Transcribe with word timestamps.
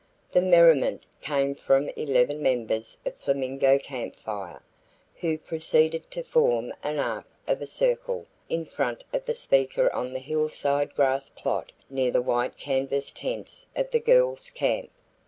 The 0.31 0.41
merriment 0.41 1.03
came 1.21 1.53
from 1.53 1.89
eleven 1.89 2.41
members 2.41 2.97
of 3.05 3.15
Flamingo 3.17 3.77
Camp 3.77 4.15
Fire, 4.15 4.63
who 5.17 5.37
proceeded 5.37 6.09
to 6.09 6.23
form 6.23 6.73
an 6.81 6.97
arc 6.97 7.25
of 7.47 7.61
a 7.61 7.67
circle 7.67 8.25
in 8.49 8.65
front 8.65 9.03
of 9.13 9.25
the 9.25 9.35
speaker 9.35 9.93
on 9.93 10.13
the 10.13 10.17
hillside 10.19 10.95
grass 10.95 11.29
plot 11.29 11.71
near 11.87 12.09
the 12.09 12.19
white 12.19 12.57
canvas 12.57 13.13
tents 13.13 13.67
of 13.75 13.91
the 13.91 13.99
girls' 13.99 14.49
camp. 14.49 14.89